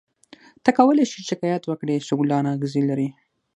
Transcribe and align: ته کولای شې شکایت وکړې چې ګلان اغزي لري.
ته 0.63 0.69
کولای 0.77 1.05
شې 1.11 1.19
شکایت 1.29 1.63
وکړې 1.65 1.95
چې 2.05 2.13
ګلان 2.19 2.45
اغزي 2.53 2.81
لري. 2.89 3.09